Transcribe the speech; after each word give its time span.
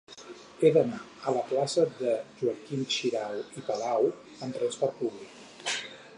He 0.61 0.69
d'anar 0.77 1.01
a 1.01 1.33
la 1.35 1.43
plaça 1.51 1.85
de 1.99 2.15
Joaquim 2.39 2.83
Xirau 2.97 3.45
i 3.63 3.67
Palau 3.69 4.13
amb 4.17 4.59
trasport 4.59 5.01
públic. 5.05 5.79